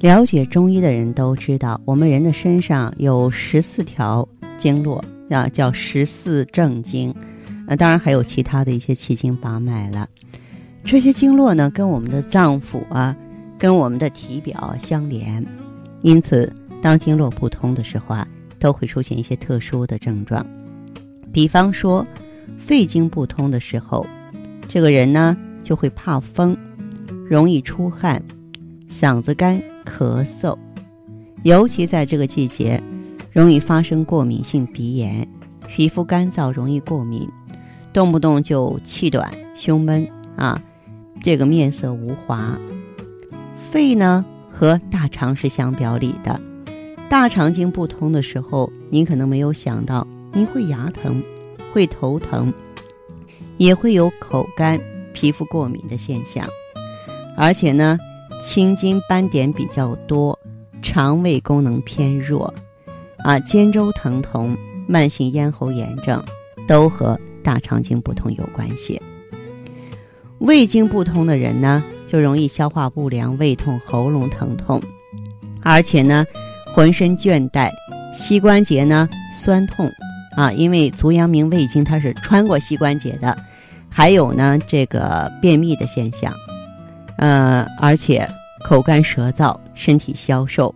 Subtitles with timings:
[0.00, 7.12] 了解中医的人都知道，我们人的身上有十四条经络，啊，叫十四正经。
[7.66, 10.08] 啊，当然还有其他的一些七经八脉了。
[10.84, 13.14] 这些经络呢，跟我们的脏腑啊，
[13.58, 15.44] 跟我们的体表相连，
[16.02, 18.26] 因此当经络不通的时候啊，
[18.58, 20.46] 都会出现一些特殊的症状。
[21.32, 22.06] 比方说，
[22.56, 24.06] 肺经不通的时候，
[24.68, 26.56] 这个人呢就会怕风，
[27.28, 28.22] 容易出汗，
[28.88, 29.60] 嗓子干。
[29.88, 30.56] 咳嗽，
[31.42, 32.80] 尤其在这个季节，
[33.32, 35.26] 容易发生过敏性鼻炎，
[35.66, 37.26] 皮肤干燥，容易过敏，
[37.92, 40.60] 动不动就气短、胸闷啊，
[41.22, 42.58] 这个面色无华。
[43.70, 46.40] 肺呢和大肠是相表里的，
[47.08, 51.22] 大肠经不通的时候，您可能没有想到，您会牙疼，
[51.72, 52.52] 会头疼，
[53.56, 54.78] 也会有口干、
[55.14, 56.46] 皮肤过敏的现象，
[57.36, 57.98] 而且呢。
[58.40, 60.38] 青筋斑点比较多，
[60.80, 62.52] 肠胃功能偏弱，
[63.18, 66.22] 啊，肩周疼痛、慢性咽喉炎症，
[66.66, 69.00] 都和大肠经不通有关系。
[70.38, 74.80] 胃经不通的人呢，就容易消化不良、胃痛、喉咙疼痛，
[75.62, 76.24] 而且呢，
[76.72, 77.70] 浑身倦怠，
[78.14, 79.90] 膝关节呢酸痛，
[80.36, 83.36] 啊，因为足阳明胃经它是穿过膝关节的，
[83.90, 86.32] 还有呢，这个便秘的现象。
[87.18, 88.26] 呃，而且
[88.64, 90.74] 口干舌燥，身体消瘦，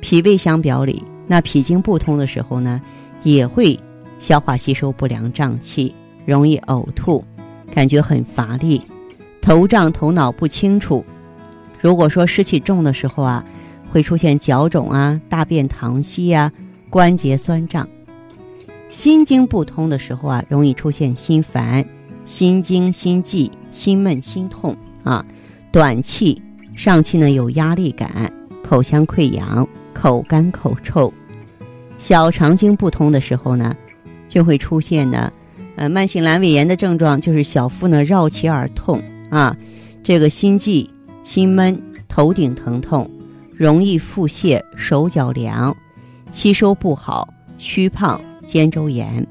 [0.00, 2.80] 脾胃相表里，那脾经不通的时候呢，
[3.22, 3.78] 也会
[4.20, 5.94] 消化吸收不良，胀气，
[6.26, 7.24] 容易呕吐，
[7.72, 8.82] 感觉很乏力，
[9.40, 11.04] 头胀，头脑不清楚。
[11.80, 13.44] 如果说湿气重的时候啊，
[13.90, 16.52] 会出现脚肿啊，大便溏稀呀，
[16.90, 17.88] 关节酸胀。
[18.90, 21.84] 心经不通的时候啊，容易出现心烦、
[22.24, 25.24] 心惊、心悸、心闷、心痛啊。
[25.76, 26.40] 短气，
[26.74, 28.32] 上气呢有压力感，
[28.64, 31.12] 口腔溃疡，口干口臭。
[31.98, 33.76] 小肠经不通的时候呢，
[34.26, 35.30] 就会出现呢，
[35.76, 39.54] 呃，慢性阑尾炎的症状，就是小腹呢绕脐而痛啊，
[40.02, 40.88] 这个心悸、
[41.22, 41.78] 心闷、
[42.08, 43.10] 头顶疼痛，
[43.52, 45.76] 容易腹泻、手脚凉，
[46.30, 47.28] 吸收不好，
[47.58, 49.26] 虚胖、肩周炎。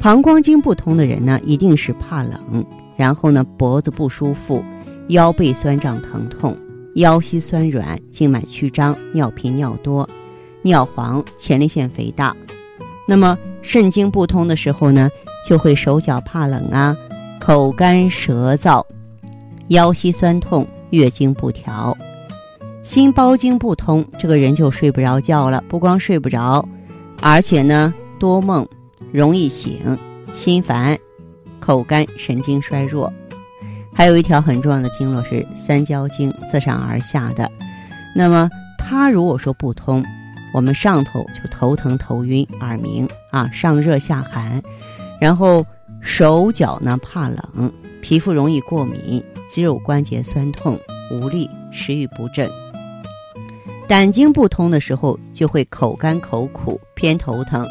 [0.00, 4.60] 膀胱经不通的人呢，一定是怕冷，然后呢脖子不舒服。
[5.08, 6.56] 腰背酸胀疼痛，
[6.94, 10.08] 腰膝酸软，静脉曲张，尿频尿多，
[10.62, 12.34] 尿黄，前列腺肥大。
[13.06, 15.08] 那么肾经不通的时候呢，
[15.48, 16.96] 就会手脚怕冷啊，
[17.40, 18.84] 口干舌燥，
[19.68, 21.96] 腰膝酸痛，月经不调。
[22.82, 26.68] 心包经不通，这个人就睡不着觉了，不光睡不着，
[27.20, 28.66] 而且呢多梦，
[29.12, 29.96] 容易醒，
[30.34, 30.98] 心烦，
[31.60, 33.12] 口干，神经衰弱。
[33.96, 37.50] 还有一条很重要的经络是三焦经，自上而下的。
[38.14, 40.04] 那么它如果说不通，
[40.52, 44.62] 我们上头就头疼、头晕、耳鸣啊，上热下寒，
[45.18, 45.64] 然后
[46.02, 50.78] 手脚呢怕冷，皮肤容易过敏，肌肉关节酸痛、
[51.10, 52.50] 无力、食欲不振。
[53.88, 57.66] 胆经不通的时候，就会口干口苦、偏头疼，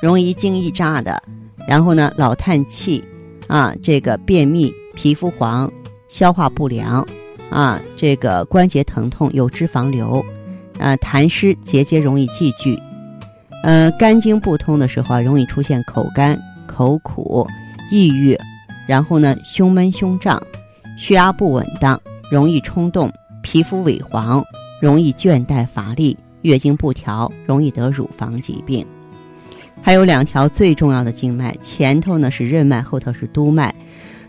[0.00, 1.22] 容易惊易炸的，
[1.68, 3.04] 然后呢老叹气
[3.46, 4.72] 啊，这个便秘。
[4.96, 5.70] 皮肤黄，
[6.08, 7.06] 消化不良，
[7.50, 10.24] 啊，这个关节疼痛，有脂肪瘤，
[10.78, 12.76] 呃，痰湿结节容易积聚，
[13.62, 16.36] 呃，肝经不通的时候啊，容易出现口干、
[16.66, 17.46] 口苦、
[17.92, 18.36] 抑郁，
[18.88, 20.42] 然后呢，胸闷胸胀，
[20.98, 24.42] 血压不稳当，容易冲动，皮肤萎黄，
[24.80, 28.84] 容易倦怠乏力，月经不调，容易得乳房疾病。
[29.82, 33.72] 还有两条最重要的经脉，前头呢是任脉，后头是督脉。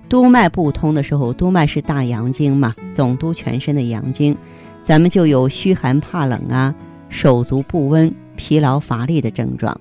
[0.09, 4.35] 督脉不通的时候，督脉是大阳经嘛，总督全身的阳经，
[4.83, 6.73] 咱们就有虚寒怕冷啊，
[7.09, 9.77] 手足不温、疲劳乏力的症状，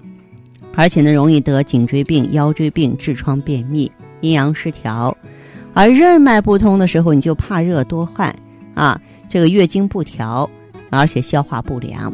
[0.74, 3.90] 而且呢，容易得颈椎病、腰椎病、痔疮、便秘、
[4.20, 5.16] 阴阳失调。
[5.72, 8.34] 而任脉不通的时候，你就怕热多汗
[8.74, 10.48] 啊，这个月经不调，
[10.90, 12.12] 而且消化不良。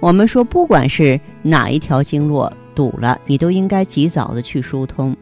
[0.00, 5.16] 我们说，不管是哪一条经络堵了，你都应该及早的去疏通。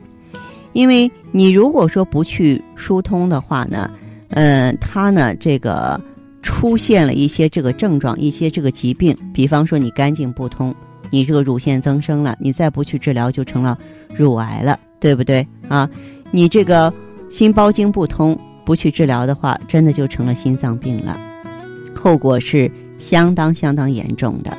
[0.73, 3.91] 因为你如果说不去疏通的话呢，
[4.31, 6.01] 嗯，它呢这个
[6.43, 10.75] 出现了一些这个症状，一些这个疾病，比方说你肝经不通，
[11.11, 13.79] 你这个乳腺增生了，你再不去治疗就成了
[14.15, 15.89] 乳癌了，对不对啊？
[16.31, 16.93] 你这个
[17.31, 21.19] 心包经不通，不去治疗的话，真的就成了心脏病了，
[21.95, 24.57] 后果是相当相当严重的。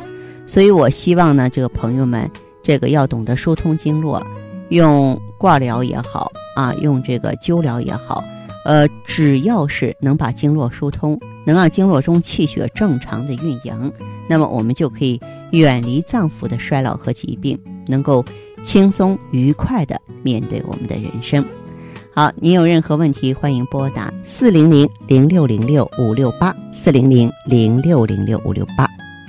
[0.47, 2.29] 所以我希望呢，这个朋友们，
[2.63, 4.25] 这个要懂得疏通经络，
[4.69, 8.23] 用挂疗也好啊，用这个灸疗也好。
[8.65, 13.91] 呃，只要是能把经络疏通，能让经络中气血正常的运营，
[14.27, 15.19] 那么我们就可以
[15.51, 17.57] 远离脏腑的衰老和疾病，
[17.87, 18.23] 能够
[18.61, 21.43] 轻松愉快的面对我们的人生。
[22.13, 28.88] 好，您有任何问题，欢迎拨打四零零零六零六五六八四零零零六零六五六八，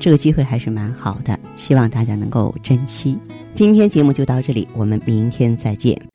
[0.00, 3.18] 这个机会还是蛮好的，希望大家能够珍惜。
[3.54, 6.09] 今天节目就到这里，我们明天再见。